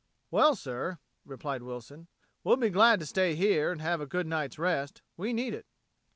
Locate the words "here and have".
3.35-4.01